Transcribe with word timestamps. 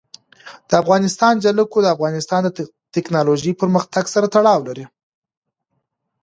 د 0.67 0.71
افغانستان 0.81 1.33
جلکو 1.45 1.77
د 1.83 1.87
افغانستان 1.95 2.41
د 2.45 2.49
تکنالوژۍ 2.95 3.51
پرمختګ 3.61 4.03
سره 4.13 4.27
تړاو 4.35 4.59
لري. 4.67 4.85